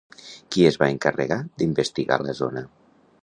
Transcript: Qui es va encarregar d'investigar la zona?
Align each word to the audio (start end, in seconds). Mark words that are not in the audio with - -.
Qui 0.53 0.63
es 0.69 0.77
va 0.83 0.87
encarregar 0.93 1.37
d'investigar 1.63 2.21
la 2.25 2.37
zona? 2.43 2.65